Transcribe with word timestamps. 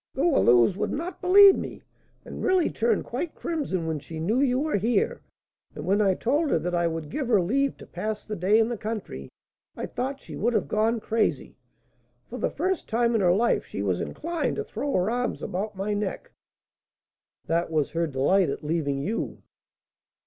"Goualeuse 0.15 0.75
would 0.77 0.91
not 0.91 1.21
believe 1.21 1.55
me, 1.55 1.83
and 2.25 2.43
really 2.43 2.71
turned 2.71 3.03
quite 3.05 3.35
crimson 3.35 3.85
when 3.85 3.99
she 3.99 4.19
knew 4.19 4.41
you 4.41 4.59
were 4.59 4.77
here; 4.77 5.21
and 5.75 5.85
when 5.85 6.01
I 6.01 6.15
told 6.15 6.49
her 6.49 6.57
that 6.57 6.73
I 6.73 6.87
would 6.87 7.11
give 7.11 7.27
her 7.27 7.39
leave 7.39 7.77
to 7.77 7.85
pass 7.85 8.25
the 8.25 8.35
day 8.35 8.57
in 8.57 8.67
the 8.67 8.79
country, 8.79 9.29
I 9.77 9.85
thought 9.85 10.19
she 10.19 10.35
would 10.35 10.55
have 10.55 10.67
gone 10.67 10.99
crazy, 11.01 11.55
for 12.27 12.39
the 12.39 12.49
first 12.49 12.87
time 12.89 13.13
in 13.13 13.21
her 13.21 13.31
life 13.33 13.63
she 13.67 13.83
was 13.83 14.01
inclined 14.01 14.55
to 14.55 14.63
throw 14.63 14.91
her 14.93 15.11
arms 15.11 15.43
about 15.43 15.75
my 15.75 15.93
neck." 15.93 16.31
"That 17.45 17.69
was 17.69 17.91
her 17.91 18.07
delight 18.07 18.49
at 18.49 18.63
leaving 18.63 18.97
you." 19.03 19.43